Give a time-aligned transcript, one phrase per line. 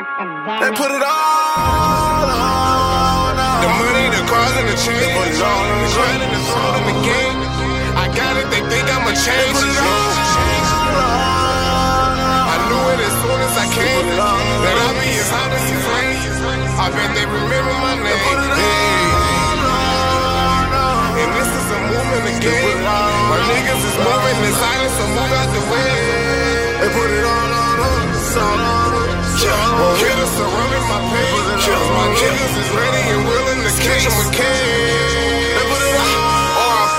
[0.00, 3.36] They put it all on.
[3.36, 4.96] The money, the cars, and the chains.
[4.96, 5.76] They put it all on.
[5.84, 7.36] The grind and the throne in the game.
[8.00, 9.76] I got it, they think I'ma change Put it.
[9.76, 10.08] it all
[12.48, 14.08] I knew it as soon as I came.
[14.64, 16.16] That I'll be as hot as a flame.
[16.80, 18.24] I bet they remember my name.
[18.24, 19.04] Put it Hey.
[21.20, 22.80] And this is a movement again.
[22.88, 25.92] My niggas is moving in silence, so move out the way.
[26.80, 28.32] They put it all on us.
[28.40, 28.99] All on us.
[29.46, 31.20] My.
[31.96, 32.08] My
[32.60, 34.04] is ready and willing to catch.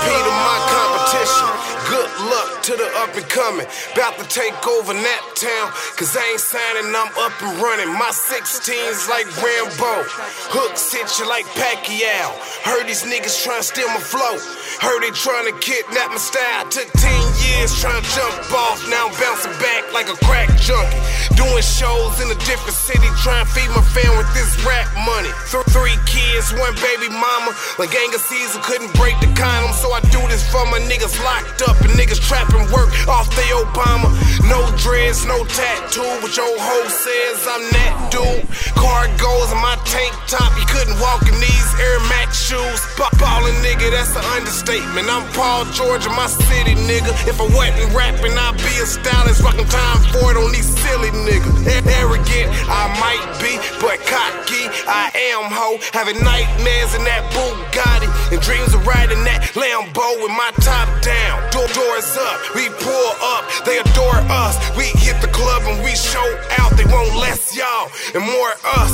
[0.02, 1.46] RIP to my competition.
[1.88, 3.66] Good luck to the up and coming.
[3.92, 5.70] About to take over Nap Town.
[5.96, 7.88] Cause I ain't signing, I'm up and running.
[7.94, 10.02] My 16's like Rambo.
[10.50, 12.32] Hooks hit you like Pacquiao.
[12.64, 14.38] Heard these niggas trying to steal my flow.
[14.80, 16.68] Heard they trying to kidnap my style.
[16.70, 18.78] Took 10 years trying to jump off.
[18.88, 20.98] Now I'm bouncing back like a crack junkie.
[21.34, 23.06] Doing shows in a different city.
[23.22, 25.32] Trying to feed my fam with this rap money.
[25.50, 27.54] Th- three kids, one baby mama.
[27.92, 29.74] Gang of Caesar couldn't break the condom.
[29.76, 33.44] So I do this for my niggas locked up and niggas trapping work off the
[33.52, 34.08] Obama.
[34.48, 36.08] No dreads, no tattoo.
[36.22, 38.48] But your hoe says I'm that dude.
[38.78, 40.54] Cargoes in my tank top.
[40.92, 42.80] Couldn't walk in these Air Max shoes.
[42.98, 45.08] Ba- Ballin' nigga, that's an understatement.
[45.08, 47.12] I'm Paul George in my city, nigga.
[47.26, 49.40] If I wasn't rapping, I'd be a stylist.
[49.42, 51.64] Rockin' time for it on these silly niggas.
[51.96, 55.80] Arrogant, I might be, but cocky, I am ho.
[55.96, 61.40] Having nightmares in that Bugatti and dreams of riding that Lambo with my top down.
[61.52, 64.60] Door doors up, we pull up, they adore us.
[64.76, 66.26] We hit the club and we show
[66.60, 66.76] out.
[66.76, 68.91] They want less y'all and more us.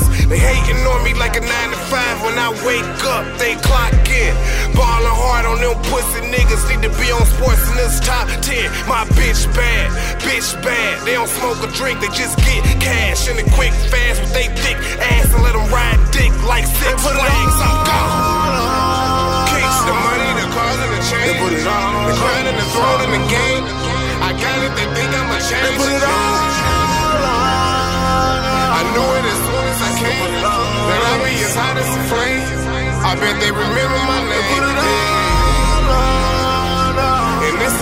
[0.69, 2.21] Hating on me like a nine to five.
[2.21, 4.33] When I wake up, they clock in.
[4.77, 6.61] Ballin' hard on them pussy niggas.
[6.69, 8.69] Need to be on sports in this top 10.
[8.85, 9.89] My bitch bad,
[10.21, 11.01] bitch bad.
[11.05, 14.45] They don't smoke or drink, they just get cash in a quick fast with they
[14.61, 17.57] thick ass and let them ride dick like six flags.
[17.65, 17.89] I'm gone.
[17.89, 19.49] all on.
[19.49, 21.33] Kicks, the money, the cars, and the chains.
[21.41, 22.13] put it all on.
[22.13, 23.65] The and the throne in the game.
[24.21, 25.98] I got it, they think I'ma change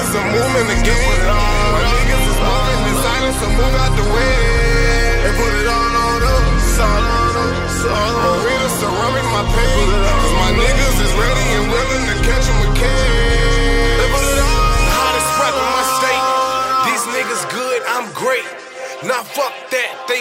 [0.08, 1.26] And this is a movement again.
[1.28, 4.47] My niggas is moving in silence, so move out the way.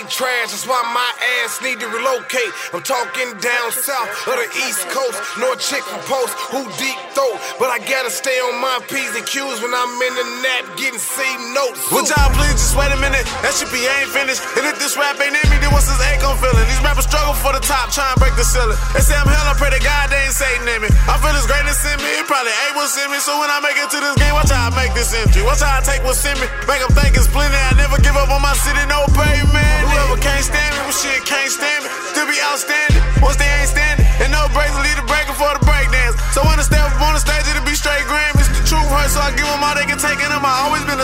[0.09, 0.55] Trash.
[0.55, 1.11] That's why my
[1.43, 2.53] ass need to relocate.
[2.72, 5.19] I'm talking down south of the East Coast.
[5.39, 7.37] North chick from Post, who deep throat.
[7.59, 11.00] But I gotta stay on my P's and Q's when I'm in the nap getting
[11.00, 11.22] C
[11.55, 11.91] notes.
[11.91, 13.25] Would y'all please just wait a minute?
[13.43, 14.43] That should be ain't finished.
[14.55, 16.66] And if this rap ain't in me, then what's this ache I'm feeling?
[16.69, 18.78] These rappers struggle for the top, try and break the ceiling.
[18.93, 20.91] They say I'm hell, I pray to God they ain't Satan in me.
[21.09, 23.19] I feel his greatness in me, it probably ain't what's in me.
[23.22, 25.41] So when I make it to this game, watch how I make this entry.
[25.47, 27.56] Watch how I take what's in me, make them think it's plenty.
[27.56, 29.06] I never give up on my city, no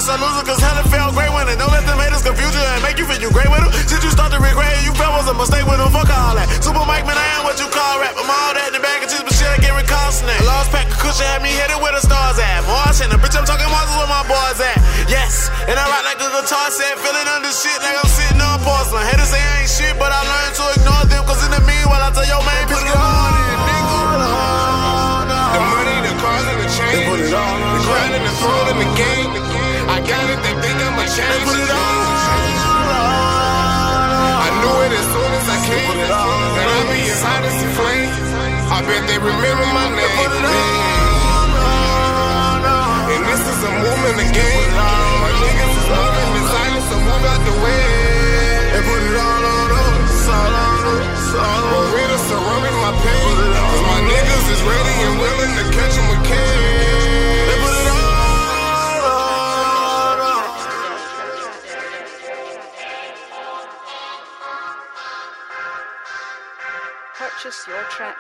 [0.02, 1.54] Been a loser, cause hell it felt great winning.
[1.62, 3.70] Don't let them haters confuse you and make you feel you great with them.
[3.86, 5.94] Since you start to regret it, you felt was a mistake with them.
[5.94, 6.50] Fuck all that.
[6.58, 8.18] Super Mike, man, I am what you call rap.
[8.18, 10.42] I'm all that in the bag of chips, but shit, I get recalcitrant.
[10.42, 12.66] A lost pack of cushion had me headed where the stars at.
[12.66, 14.82] Mars and the bitch, I'm talking Mars is where my boys at.
[15.06, 18.10] Yes, and I rock like a guitar set, feeling under shit like I'm
[38.86, 40.18] bet they remember my name.
[43.12, 44.68] And this is a movement again.
[45.22, 47.86] My niggas is moving silence, so move out the way.
[48.82, 49.62] Put it on on
[52.28, 53.34] surrounding my pain.
[53.70, 56.12] Cause my niggas is ready and willing to catch them
[67.42, 68.10] purchase your track.